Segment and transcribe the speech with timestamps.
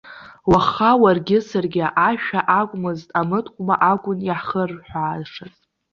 [0.51, 5.55] Уаха уаргьы саргьы ашәа акәмызт, амыткәма акәын иаҳхырҳәаашаз.